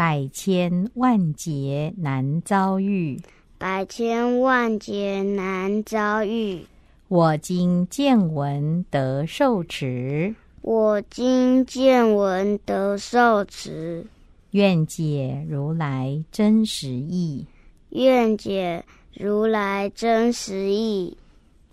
[0.00, 3.20] 百千万劫难遭遇，
[3.58, 6.64] 百千万劫难遭遇。
[7.08, 14.06] 我今见闻得受持，我今见闻得受持，
[14.52, 17.44] 愿解如来真实义。
[17.90, 21.14] 愿解如来真实义，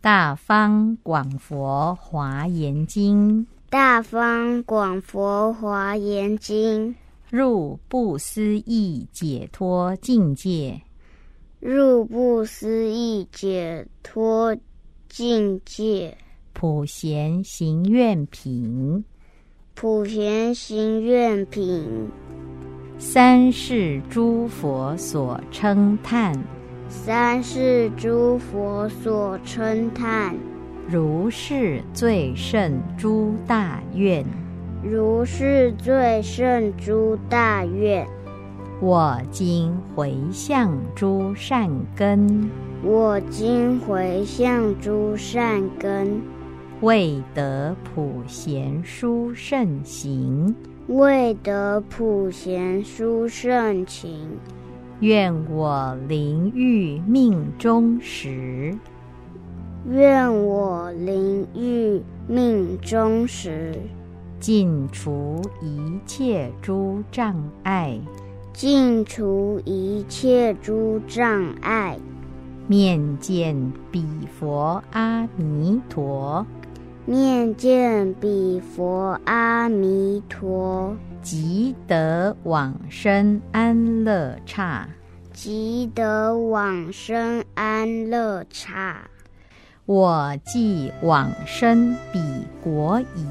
[0.02, 3.42] 《大方广佛华严经》。
[3.70, 6.92] 大方广佛华严经，
[7.36, 10.80] 入不思议解脱境界，
[11.60, 14.56] 入不思议解脱
[15.06, 16.16] 境界，
[16.54, 19.04] 普贤行愿品，
[19.74, 22.08] 普贤行愿品。
[22.96, 26.34] 三世诸佛所称叹，
[26.88, 30.34] 三世诸佛所称叹，
[30.88, 34.24] 如是最胜诸大愿，
[34.90, 38.06] 如是最胜诸大愿。
[38.80, 42.48] 我今回向诸善根，
[42.82, 46.20] 我今回向诸善根，
[46.80, 50.54] 未得普贤殊胜行。
[50.88, 54.38] 未得普贤殊胜情，
[55.00, 58.72] 愿我灵欲命中时，
[59.90, 63.74] 愿我灵欲命中时，
[64.38, 67.98] 尽除一切诸障碍，
[68.52, 71.98] 尽除一切诸障碍，
[72.68, 74.04] 面见彼
[74.38, 76.46] 佛阿弥陀。
[77.06, 84.88] 面见彼佛阿弥陀，即得往生安乐刹。
[85.32, 89.08] 即得往生安乐刹。
[89.84, 92.18] 我既往生彼
[92.64, 93.24] 国矣。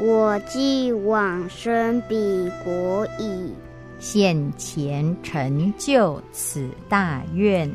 [0.00, 3.52] 我既往生彼国矣。
[3.98, 7.70] 现前成就此大愿。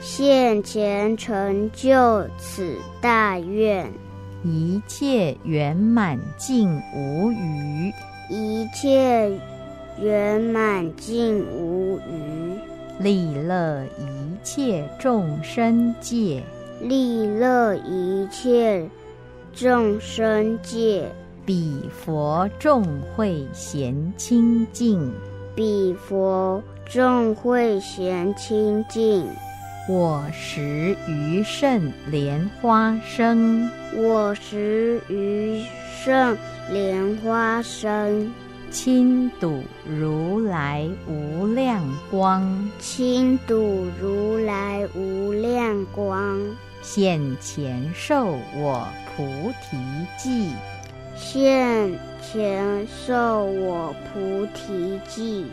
[0.00, 3.90] 现前成就此大愿。
[4.44, 7.92] 一切圆满尽无余，
[8.28, 9.30] 一切
[10.00, 12.58] 圆满尽无余，
[12.98, 16.42] 利乐一切众生界，
[16.80, 18.88] 利乐一切
[19.52, 21.08] 众生界，
[21.44, 22.84] 彼佛众
[23.16, 25.12] 会贤清净，
[25.56, 29.26] 彼佛众会贤清净。
[29.88, 35.60] 我识余胜莲花生，我识余
[36.04, 36.38] 胜
[36.70, 38.32] 莲花生，
[38.70, 46.40] 亲睹如来无量光，亲睹如来无量光，
[46.80, 48.86] 现前受我
[49.16, 49.24] 菩
[49.60, 49.76] 提
[50.16, 50.52] 记，
[51.22, 55.46] 现前受我菩提记。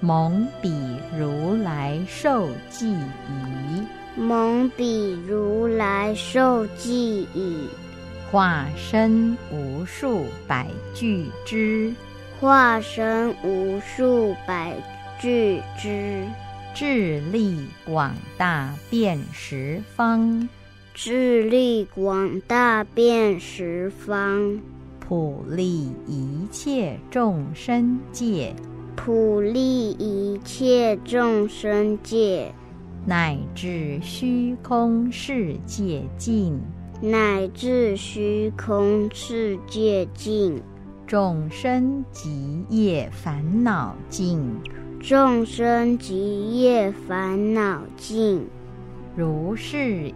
[0.00, 0.72] 蒙彼
[1.16, 3.84] 如来受记矣，
[4.16, 7.68] 蒙彼如来受记矣。
[8.32, 11.92] 化身无数百俱之，
[12.40, 14.74] 化身无数百
[15.20, 16.24] 俱之。
[16.74, 20.48] 智力广大遍十方，
[20.94, 24.58] 智力广大遍十方，
[25.10, 28.54] 普利一切众生界。
[28.94, 32.54] 普利一切众生界，
[33.04, 36.60] 乃至虚空世界尽，
[37.02, 40.62] 乃至虚空世界尽，
[41.08, 44.40] 众生极业烦恼尽，
[45.00, 48.46] 众生极业烦恼尽，
[49.16, 50.14] 如是一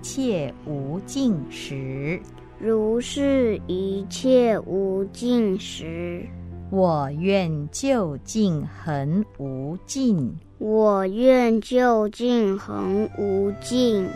[0.00, 2.20] 切无尽时，
[2.58, 6.26] 如是一切无尽时。
[6.70, 14.08] 我愿究竟恒无尽，我愿究竟恒无尽。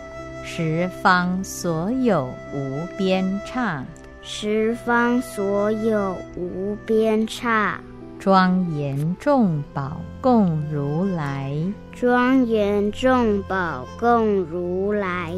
[0.42, 3.84] 十方所有无边刹，
[4.22, 7.78] 十方所有无边刹，
[8.19, 11.54] 庄严众宝供如来，
[11.92, 15.34] 庄严众宝供如来，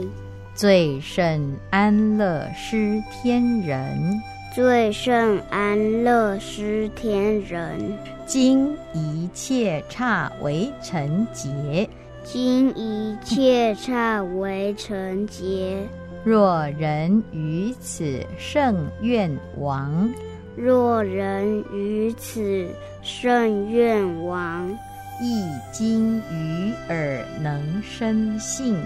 [0.55, 4.21] 最胜安乐施天人，
[4.55, 11.89] 最胜安乐施天人，今一切刹为成劫。
[12.23, 15.83] 今一切刹为成劫。
[16.23, 20.09] 若人于此胜愿王，
[20.55, 22.69] 若人于此
[23.03, 24.71] 胜愿王，
[25.21, 28.77] 一经于耳能生信，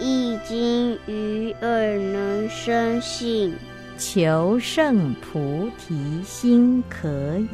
[0.00, 3.54] 一经于耳能生信，
[3.96, 7.08] 求胜菩提心可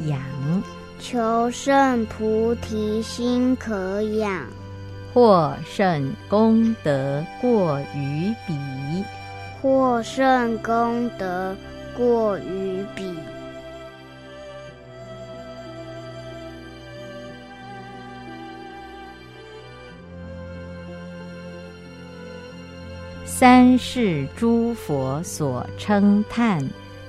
[0.07, 0.19] 养，
[0.99, 4.45] 求胜菩提心可养。
[5.13, 8.53] 获胜功德过于彼，
[9.61, 11.55] 获胜功德
[11.97, 13.14] 过于彼。
[23.37, 26.65] 三世诸佛所称叹，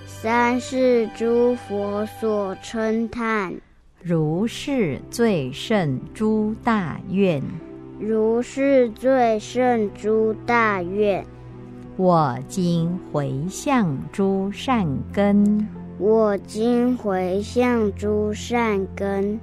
[0.06, 3.54] 三世诸佛所称叹，
[4.02, 7.40] 如是最胜诸大愿。
[8.00, 11.24] 如是最胜诸大愿，
[11.96, 19.38] 我今回向诸善根，我今回向诸善根，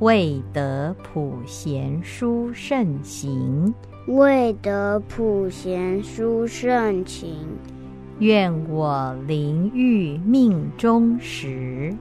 [0.00, 3.72] 未得普贤殊胜行，
[4.08, 7.36] 未得普贤殊胜情，
[8.20, 11.94] 愿我灵欲命中时，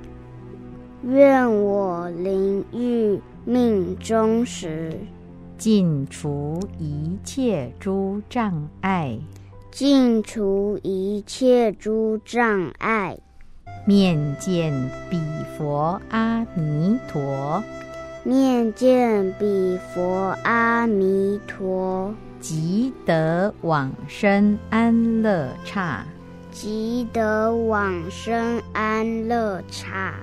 [1.03, 4.97] 愿我灵欲命中时。
[5.57, 9.19] 尽除一切诸障碍，
[9.69, 13.17] 尽除一切诸障碍，
[13.85, 14.71] 面见
[15.09, 15.19] 彼
[15.57, 17.61] 佛阿弥陀，
[18.27, 26.05] 面见彼佛阿弥陀，即得往生安乐刹，
[26.51, 30.13] 即得往生安乐刹。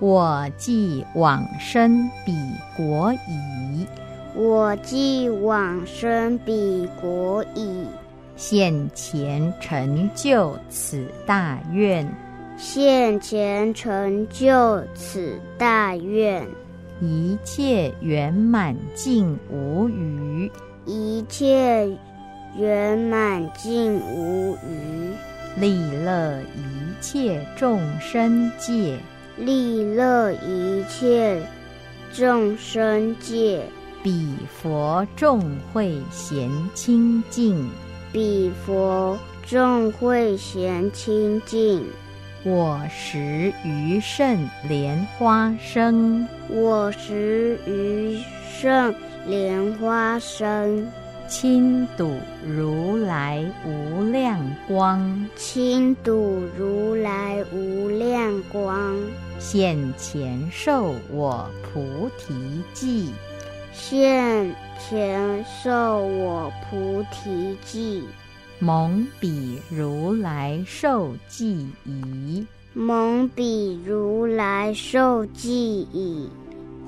[0.00, 2.34] 我既往生彼
[2.76, 3.86] 国矣。
[4.34, 7.86] 我既往生彼国矣，
[8.34, 12.04] 现前成就此大愿，
[12.56, 16.44] 现前成就此大愿，
[17.04, 20.48] 一切圆满尽无余，
[20.86, 21.98] 一切
[22.56, 25.12] 圆满尽无余，
[25.60, 28.96] 利乐一切众生界，
[29.36, 31.42] 利乐一切
[32.12, 33.64] 众生界。
[34.04, 35.40] 彼佛众
[35.72, 37.68] 会贤清净，
[38.12, 41.84] 彼佛众会贤清净。
[42.44, 48.20] 我食余剩莲花生，我食余
[48.58, 48.92] 剩
[49.26, 50.90] 莲花生。
[51.28, 58.98] 亲睹如来无量光，亲睹如来无量光，
[59.38, 63.12] 现前受我菩提记。
[63.72, 68.04] 现前受我菩提记，
[68.64, 72.46] 蒙彼如来受记矣。
[72.72, 76.30] 蒙彼如来受记矣。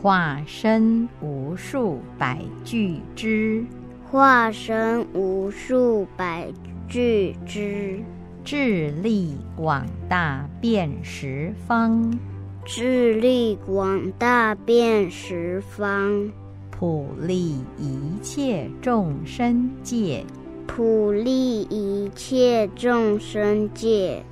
[0.00, 3.64] 化身无数百俱之，
[4.08, 6.46] 化身无数百
[6.86, 7.98] 俱之，
[8.44, 12.16] 智力广大遍十方，
[12.64, 16.30] 智力广大遍十方。
[16.70, 20.24] 普利一切众生界，
[20.66, 24.22] 普利一切众生界，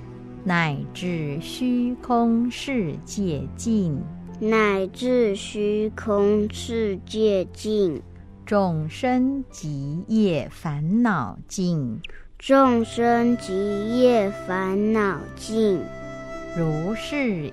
[0.45, 3.97] 乃至虚空世界尽，
[4.41, 8.03] 乃至虚空世界尽，
[8.45, 12.01] 众生极业烦恼尽，
[12.39, 15.79] 众生极业烦恼尽，
[16.57, 17.53] 如是一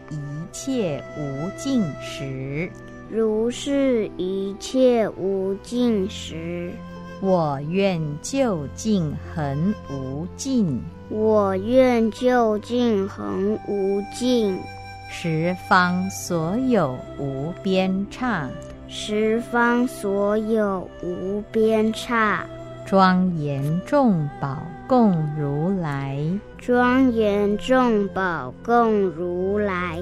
[0.51, 2.69] 切无尽时。
[3.11, 6.71] 如是一切无尽时，
[7.21, 10.81] 我愿就近恒无尽。
[11.09, 14.57] 我愿就近恒无尽。
[15.11, 18.47] 十方所有无边刹，
[18.87, 22.45] 十方所有无边刹。
[22.85, 26.17] 庄严众宝供如来，
[26.57, 29.99] 庄严众宝供如来。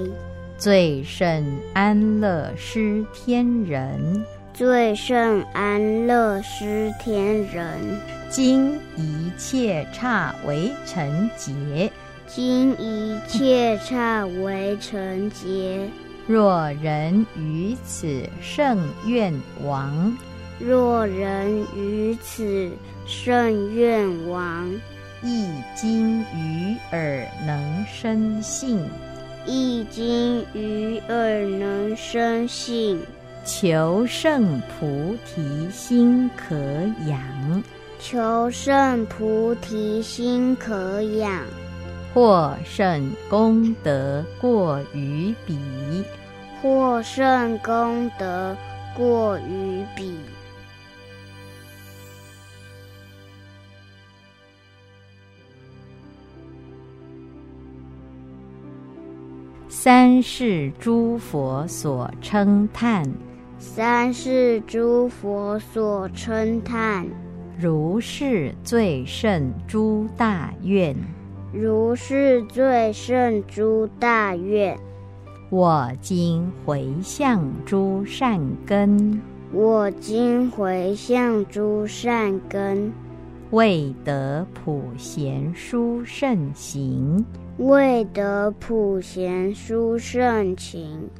[0.56, 4.24] 最胜安乐施天人，
[4.58, 7.78] 最胜安乐施天人。
[8.28, 11.88] 今一切刹为成劫，
[12.26, 15.88] 今一切刹为成劫。
[16.26, 20.18] 若人于此胜愿王，
[20.58, 22.68] 若人于此
[23.06, 24.68] 胜愿王，
[25.22, 25.46] 一
[25.76, 28.84] 经于耳能生信，
[29.46, 33.00] 一经于耳能生信，
[33.50, 36.54] 求胜菩提心可
[37.06, 37.62] 养，
[37.98, 41.42] 求胜菩提心可养，
[42.12, 45.58] 获圣功德过于彼。
[46.60, 48.54] 获胜功德
[48.94, 50.14] 过于彼。
[59.70, 63.10] 三世诸佛所称叹，
[63.60, 67.04] 三世诸佛所称叹，
[67.58, 70.94] 如是最胜诸大愿，
[71.52, 74.78] 如是最胜诸大愿。
[75.50, 79.20] 我今回向诸善根，
[79.52, 82.92] 我今回向诸善根，
[83.50, 91.10] 未得普贤殊胜行，未得普贤殊胜行。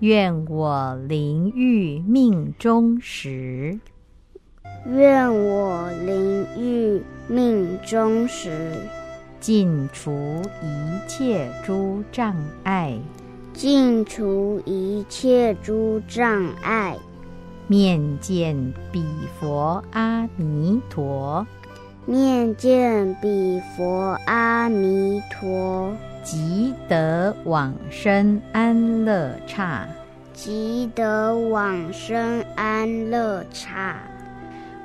[0.00, 3.80] 愿我灵欲命中时，
[4.86, 8.76] 愿我灵欲命中时，
[9.40, 10.12] 尽除
[10.62, 12.96] 一切诸障碍。
[13.52, 16.96] 尽除一切诸障碍，
[17.66, 19.04] 面见彼
[19.40, 21.44] 佛阿弥陀，
[22.06, 29.86] 面见彼佛阿弥陀，即得往生安乐刹，
[30.32, 33.96] 即得往生安乐刹。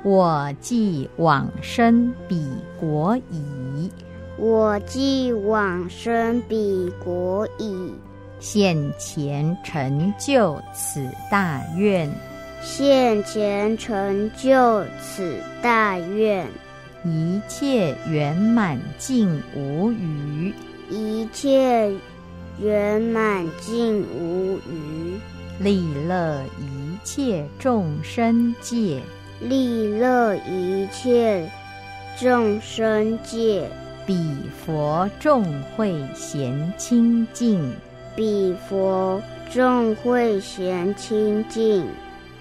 [0.02, 3.90] 我既往生彼国矣，
[4.36, 7.94] 我既往生彼国矣。
[8.40, 12.10] 现前成就此大愿，
[12.60, 16.46] 现前成就此大愿，
[17.04, 20.52] 一切圆满尽无余，
[20.94, 21.92] 一切
[22.62, 25.18] 圆满尽无余，
[25.58, 29.02] 利乐一切众生界，
[29.40, 31.50] 利乐一切
[32.16, 33.68] 众生界，
[34.06, 34.14] 彼
[34.64, 35.44] 佛众
[35.76, 37.72] 会贤清净。
[38.14, 39.20] 彼佛
[39.52, 41.84] 众会贤清净，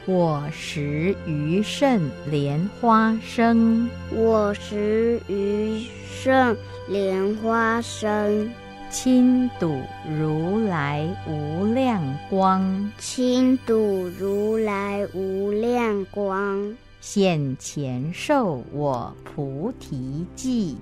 [0.05, 6.55] 我识于胜莲花生，我识于圣
[6.88, 8.52] 莲花生，
[8.90, 9.75] 亲睹
[10.18, 20.78] 如来无量光，亲睹如来无量光，现前受我菩提记，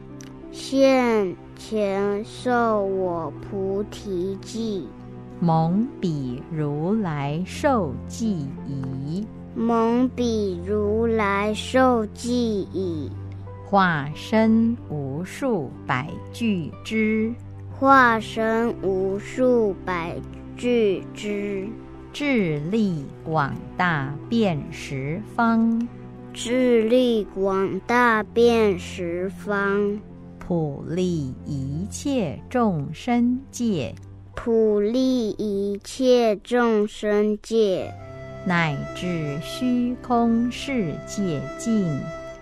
[0.52, 1.36] 现。
[1.64, 4.88] 前受我菩提记，
[5.40, 9.24] 蒙彼如来受记矣。
[9.54, 13.12] 蒙彼如来受记矣。
[13.72, 17.34] 化身无数百俱之，
[17.72, 20.14] 化身无数百
[20.58, 21.70] 俱之。
[22.12, 25.88] 智力广大遍十方，
[26.34, 29.98] 智力广大遍十方。
[30.38, 33.96] 普利一切众生界，
[34.36, 37.90] 普利一切众生界，
[38.46, 41.88] 乃至虚空世界尽，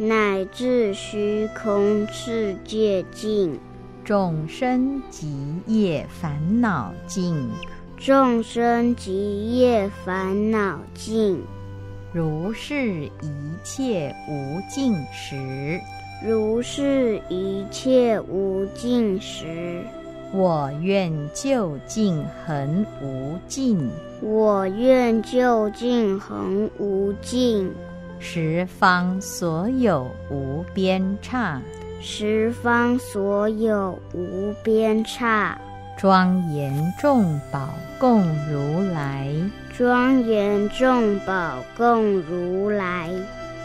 [0.01, 3.59] 乃至虚空世界尽，
[4.05, 5.27] 众生极
[5.67, 7.49] 业烦恼尽，
[7.97, 11.43] 众生极业烦恼尽，
[12.13, 13.11] 如是一
[13.61, 15.77] 切无尽时。
[16.25, 19.83] 如是一切无尽时，
[20.33, 23.89] 我愿就近恒无尽。
[24.21, 27.69] 我愿就近恒无尽。
[28.19, 31.61] 十方所有无边刹，
[32.01, 35.57] 十方所有无边刹。
[35.97, 39.33] 庄严众宝供如来，
[39.75, 43.09] 庄严众宝供如来。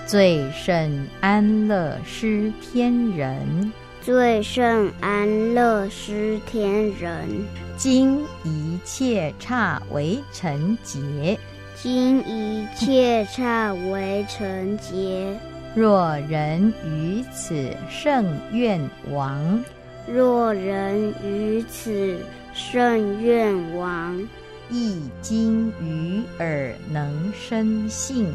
[0.06, 7.28] 最胜安乐施天人，最胜安乐施天人。
[7.76, 11.38] 今一切刹为成劫，
[11.74, 15.38] 今一切刹为成劫。
[15.74, 19.64] 若人于此胜愿王，
[20.06, 22.18] 若人于此
[22.52, 24.16] 胜愿王，
[24.70, 28.32] 一经于耳能生信。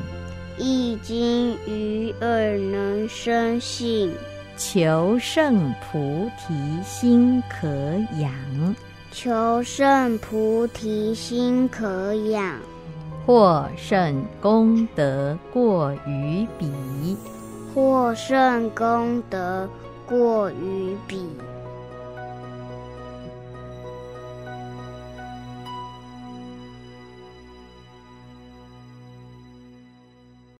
[0.57, 4.13] 一经于耳能生信。
[4.57, 7.69] 求胜菩提心可
[8.19, 8.75] 养，
[9.09, 12.59] 求胜菩提心可养。
[13.29, 17.15] 获胜功德过于彼，
[17.75, 19.69] 获胜功德
[20.07, 21.29] 过于彼。